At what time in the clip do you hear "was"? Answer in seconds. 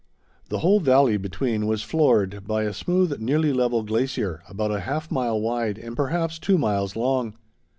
1.67-1.83